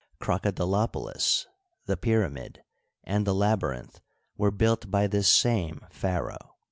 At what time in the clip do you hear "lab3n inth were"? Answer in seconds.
3.35-4.49